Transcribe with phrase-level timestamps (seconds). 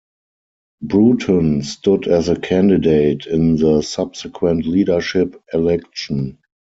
[0.81, 6.39] Bruton stood as a candidate in the subsequent leadership election.